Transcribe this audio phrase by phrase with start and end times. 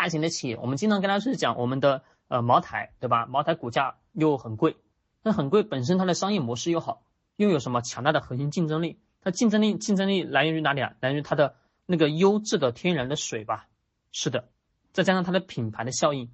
[0.00, 3.26] 大型的企业，我们经常跟他去讲我们的呃茅台，对吧？
[3.26, 4.78] 茅台股价又很贵，
[5.22, 7.02] 那很贵本身它的商业模式又好，
[7.36, 8.98] 又有什么强大的核心竞争力？
[9.20, 10.94] 它竞争力竞争力来源于哪里啊？
[11.00, 13.68] 来源于它的那个优质的天然的水吧？
[14.10, 14.48] 是的，
[14.94, 16.30] 再加上它的品牌的效应，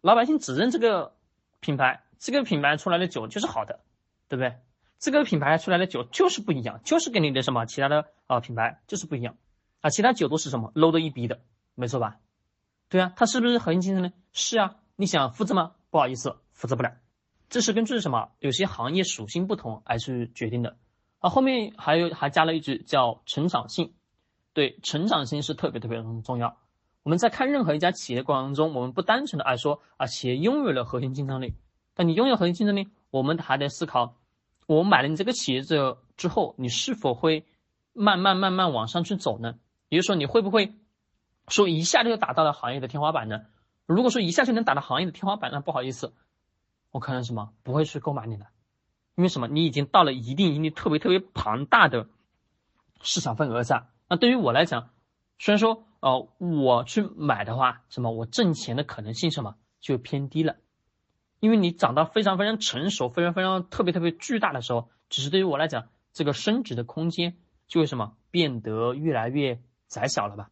[0.00, 1.16] 老百姓只认这个
[1.58, 3.80] 品牌，这个品牌出来的酒就是好的，
[4.28, 4.54] 对不对？
[5.00, 9.34] 这个品牌出来的酒就是不一样，就是跟你的什么其他的啊品牌就是不一样
[9.80, 11.40] 啊，其他酒都是什么 low 的一逼的，
[11.74, 12.18] 没错吧？
[12.88, 14.12] 对啊，它是不是核心竞争力？
[14.32, 15.72] 是啊，你想复制吗？
[15.90, 16.96] 不好意思，复制不了，
[17.48, 18.30] 这是根据什么？
[18.40, 20.76] 有些行业属性不同而去决定的。
[21.18, 23.92] 啊，后面还有还加了一句叫成长性，
[24.52, 26.56] 对，成长性是特别特别重要。
[27.02, 31.54] 我们在看任何一家企业过程中，我们不单纯的爱说啊，企业拥有了核心竞争力，
[31.94, 34.14] 但你拥有核心竞争力，我们还得思考。
[34.66, 37.46] 我买了你这个企业之之后，你是否会
[37.94, 39.54] 慢慢慢慢往上去走呢？
[39.88, 40.74] 也就是说，你会不会
[41.48, 43.46] 说一下就达到了行业的天花板呢？
[43.86, 46.12] 如果说一下就能达到行业的天花板，那不好意思，
[46.90, 48.46] 我可能什么不会去购买你的，
[49.14, 49.48] 因为什么？
[49.48, 52.08] 你已经到了一定一定特别特别庞大的
[53.02, 53.88] 市场份额上。
[54.08, 54.90] 那对于我来讲，
[55.38, 60.56] 虽然说呃我去买的话，什么我挣钱的可能性什么就偏低了。
[61.40, 70.50] 因为你长到非常非常成熟、非常非常特别特别巨大的时候，只是对于我来讲，这个升值的空间就会什么变得越来越窄小了吧？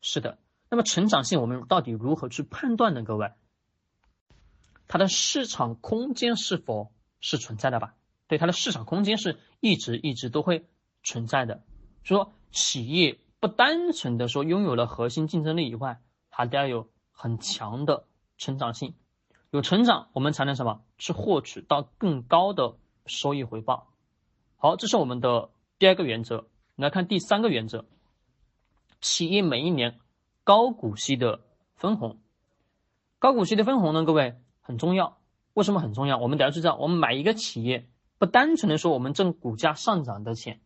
[0.00, 0.38] 是的。
[0.70, 3.02] 那么成长性我们到底如何去判断呢？
[3.02, 3.32] 各位，
[4.86, 7.94] 它的市场空间是否是存在的吧？
[8.26, 10.66] 对，它的市场空间是一直一直都会
[11.02, 11.62] 存在的。
[12.02, 18.94] 说企业不单纯的说拥有了核心竞争力以外，还得要有很强的成长性。
[19.50, 23.90] 有成长，我们才能什么去获取到更高的收益回报。
[24.56, 26.46] 好，这是我们的第二个原则。
[26.76, 27.86] 来看第三个原则，
[29.00, 29.98] 企业每一年
[30.44, 31.40] 高股息的
[31.74, 32.18] 分红。
[33.18, 35.18] 高股息的分红呢，各位很重要。
[35.54, 36.18] 为什么很重要？
[36.18, 36.76] 我们等下去知道。
[36.76, 40.60] 我们买一个企业，不单纯的说我们挣股价上涨的钱，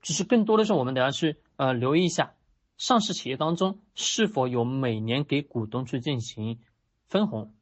[0.00, 2.34] 只是更多的是我们等下去呃留意一下，
[2.78, 6.60] 上市企业当中是否有每年给股东去进行
[7.08, 7.52] 分红。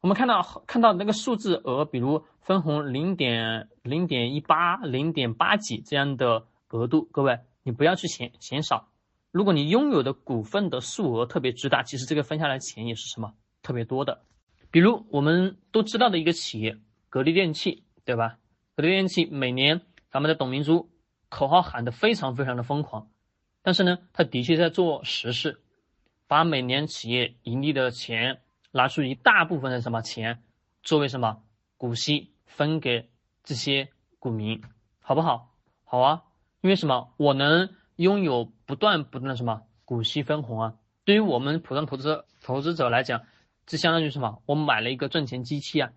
[0.00, 8.88] 我们看到看到那个数字额，比如分红零点零点一八、零点八几这样的额度，各位你不要去嫌嫌少。
[9.30, 14.22] 如果你拥有的股份的数额特别之大，其实这个分下来钱也是什么特别多的。
[14.70, 18.38] 比如我们都知道的一个企业格力电器，对吧？
[18.76, 19.80] 格力电器每年
[20.10, 20.90] 咱们的董明珠
[21.28, 23.08] 口号喊得非常非常的疯狂，
[23.62, 25.60] 但是呢，他的确在做实事，
[26.26, 28.40] 把每年企业盈利的钱。
[28.72, 30.44] 拿出一大部分的什么钱
[30.84, 31.42] 作为什么
[31.76, 33.10] 股息分给
[33.42, 33.88] 这些
[34.20, 34.62] 股民，
[35.00, 35.56] 好不好？
[35.82, 36.22] 好啊，
[36.60, 37.12] 因为什么？
[37.16, 40.74] 我能拥有不断不断的什么股息分红啊？
[41.04, 43.22] 对于我们普通投资投资者来讲，
[43.66, 44.40] 这相当于什么？
[44.46, 45.90] 我买了一个赚钱机器啊，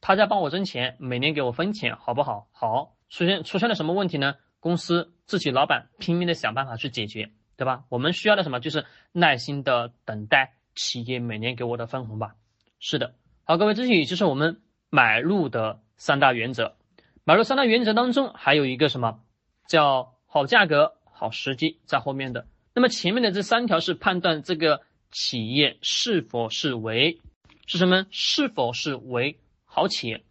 [0.00, 2.46] 他在帮我挣钱，每年给我分钱，好不好？
[2.52, 4.36] 好，出现出现了什么问题呢？
[4.60, 7.82] 公司自己老板拼命的想办法去解决，对吧？
[7.88, 8.60] 我们需要的什么？
[8.60, 10.54] 就是耐心的等待。
[10.76, 12.34] 企业每年给我的分红吧，
[12.80, 13.14] 是的，
[13.44, 14.60] 好，各位，这些就是我们
[14.90, 16.74] 买入的三大原则。
[17.22, 19.20] 买入三大原则当中，还有一个什么
[19.68, 22.46] 叫好价格、好时机在后面的。
[22.74, 27.22] 那么前面的这三条是判断这个企业是否是为
[27.66, 28.06] 是什么？
[28.10, 30.22] 是否是为好企业？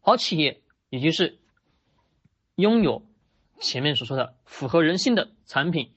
[0.00, 0.60] 好企业
[0.90, 1.38] 也就是
[2.56, 3.06] 拥有
[3.60, 5.92] 前面所说的符合人性的产品，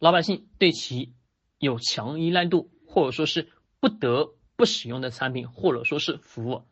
[0.00, 1.12] 老百姓对其
[1.58, 2.68] 有强依赖度。
[2.92, 6.64] 或者说是不得不使用的产品，或者说是服务。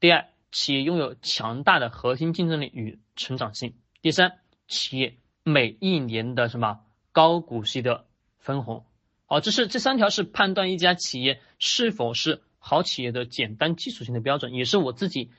[0.00, 3.74] 第二，企业拥有强大的核心竞争力与成长性。
[4.00, 5.18] 第三，企业
[5.48, 6.80] 每一年的什么
[7.12, 8.06] 高股息的
[8.40, 8.84] 分红。
[9.26, 15.30] 好，这是这三条是判断一家企业是否是好企业的简单基础性的标准，也是我自己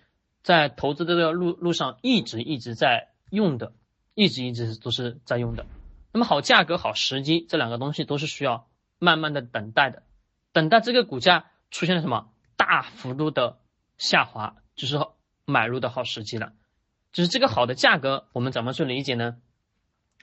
[0.43, 3.73] 在投资的这个路路上一直一直在用的，
[4.13, 5.65] 一直一直都是在用的。
[6.13, 8.69] 那么好价格、好时机这两个东西都是需要
[8.99, 10.03] 慢慢的等待的。
[10.53, 13.57] 等待这个股价出现了什么大幅度的
[13.97, 14.97] 下滑，就是
[15.43, 16.53] 买入的好时机了。
[17.11, 19.35] 就是这个好的价格，我们怎么去理解呢？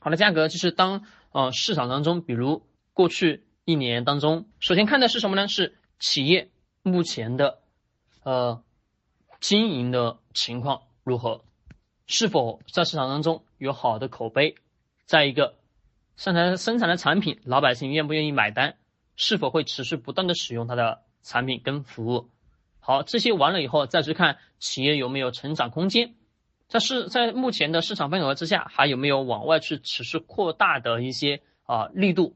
[0.00, 5.49] 好的价格就是当呃市场当中，比如过去一年当中，首先看的是什么呢？
[5.49, 6.50] 是企业
[6.82, 7.61] 目前的
[8.23, 8.62] 呃
[9.41, 11.44] 经营的情况如何，
[12.06, 14.56] 是否在市场当中有好的口碑，
[15.06, 15.56] 再一个
[16.17, 18.76] 生产生产的产品，老百姓愿不愿意买单？
[19.17, 22.29] 是否会持续不断的使用它的产品跟服务？
[22.81, 26.14] 好，这些完了以后，再去看企业有没有成长空间，
[26.75, 32.35] 但是在目前的市场份额之下，还有没有往外去持续扩大的一些啊力度？